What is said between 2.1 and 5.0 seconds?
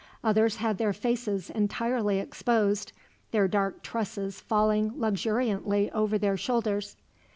exposed, their dark tresses falling